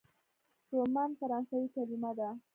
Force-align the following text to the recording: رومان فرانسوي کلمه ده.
رومان 0.75 1.09
فرانسوي 1.19 1.67
کلمه 1.75 2.11
ده. 2.17 2.29